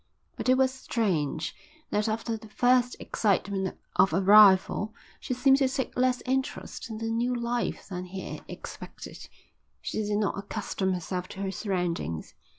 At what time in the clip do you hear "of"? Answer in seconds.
3.97-4.15